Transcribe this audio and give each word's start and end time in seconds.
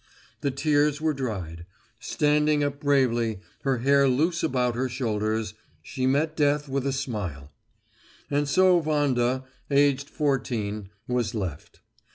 The 0.39 0.49
tears 0.49 0.99
were 0.99 1.13
dried. 1.13 1.67
Standing 1.99 2.63
up 2.63 2.79
bravely, 2.79 3.39
her 3.61 3.77
hair 3.77 4.07
loose 4.07 4.41
about 4.41 4.73
her 4.73 4.89
shoulders, 4.89 5.53
she 5.83 6.07
met 6.07 6.35
death 6.35 6.67
with 6.67 6.87
a 6.87 6.91
smile. 6.91 7.51
And 8.31 8.49
so 8.49 8.77
Wanda, 8.77 9.43
aged 9.69 10.09
fourteen, 10.09 10.89
was 11.07 11.35
left. 11.35 11.81